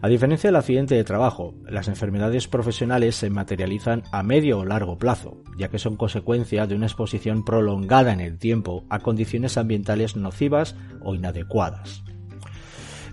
[0.00, 4.98] A diferencia del accidente de trabajo, las enfermedades profesionales se materializan a medio o largo
[4.98, 10.16] plazo, ya que son consecuencia de una exposición prolongada en el tiempo a condiciones ambientales
[10.16, 12.02] nocivas o inadecuadas.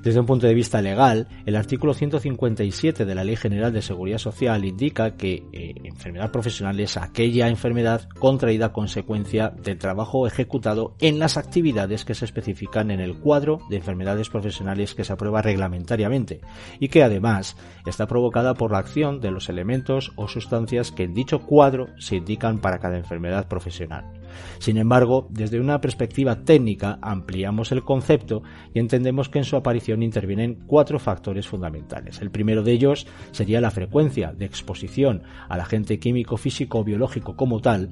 [0.02, 4.18] Desde un punto de vista legal, el artículo 157 de la Ley General de Seguridad
[4.18, 10.96] Social indica que eh, enfermedad profesional es aquella enfermedad contraída a consecuencia del trabajo ejecutado
[11.00, 15.42] en las actividades que se especifican en el cuadro de enfermedades profesionales que se aprueba
[15.42, 16.40] reglamentariamente
[16.80, 21.14] y que además está provocada por la acción de los elementos o sustancias que en
[21.14, 24.19] dicho cuadro se indican para cada enfermedad profesional.
[24.60, 28.44] Sin embargo, desde una perspectiva técnica ampliamos el concepto
[28.74, 32.22] y entendemos que en su aparición intervienen cuatro factores fundamentales.
[32.22, 37.36] El primero de ellos sería la frecuencia de exposición al agente químico, físico o biológico
[37.36, 37.90] como tal.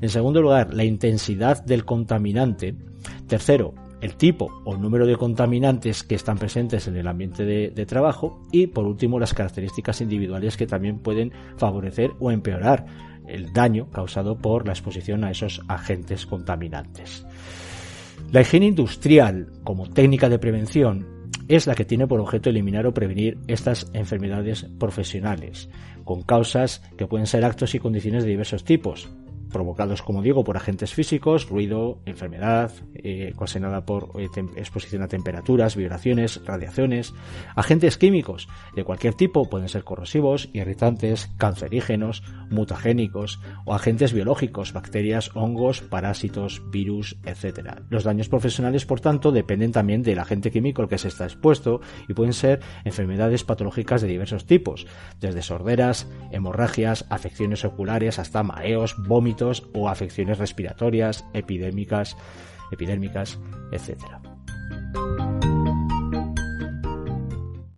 [0.00, 2.74] En segundo lugar, la intensidad del contaminante.
[3.26, 7.86] Tercero, el tipo o número de contaminantes que están presentes en el ambiente de, de,
[7.86, 12.86] trabajo y por último las características individuales que también pueden favorecer o empeorar
[13.28, 17.26] el daño causado por la exposición a esos agentes contaminantes.
[18.32, 21.06] La higiene industrial como técnica de prevención
[21.48, 25.70] es la que tiene por objeto eliminar o prevenir estas enfermedades profesionales,
[26.04, 29.08] con causas que pueden ser actos y condiciones de diversos tipos,
[29.50, 35.76] provocados, como digo, por agentes físicos, ruido, enfermedad, eh, ocasionada por eh, exposición a temperaturas,
[35.76, 37.14] vibraciones, radiaciones,
[37.54, 45.30] agentes químicos de cualquier tipo, pueden ser corrosivos, irritantes, cancerígenos, mutagénicos o agentes biológicos, bacterias,
[45.34, 47.80] hongos, parásitos, virus, etc.
[47.90, 51.80] Los daños profesionales, por tanto, dependen también del agente químico al que se está expuesto
[52.08, 54.86] y pueden ser enfermedades patológicas de diversos tipos,
[55.20, 59.37] desde sorderas, hemorragias, afecciones oculares hasta mareos, vómitos,
[59.72, 62.16] o afecciones respiratorias, epidémicas,
[62.72, 63.38] epidérmicas,
[63.72, 64.27] etc.